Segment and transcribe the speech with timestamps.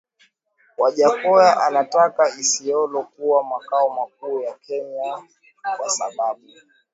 [0.77, 5.27] Wajackoya anataka Isiolo kuwa makao makuu ya Kenya
[5.77, 6.47] kwa sababu